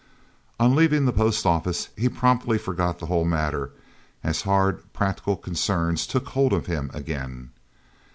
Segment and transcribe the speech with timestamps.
[0.59, 3.69] On leaving the post office, he promptly forgot the whole matter,
[4.23, 7.51] as hard, practical concerns took hold of him, again.